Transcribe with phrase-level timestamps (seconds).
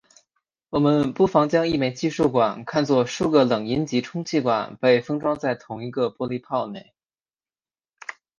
[0.71, 6.91] 我们不妨将一枚计数管看作数个冷阴极充气管被封装在同一个玻璃泡内。